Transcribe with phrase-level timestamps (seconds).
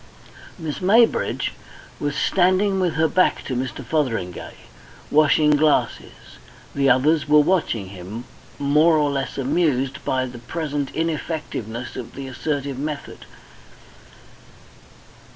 [0.57, 1.51] Miss Maybridge
[1.99, 3.85] was standing with her back to Mr.
[3.85, 4.55] Fotheringay,
[5.11, 6.39] washing glasses;
[6.73, 8.23] the others were watching him,
[8.57, 13.27] more or less amused by the present ineffectiveness of the assertive method.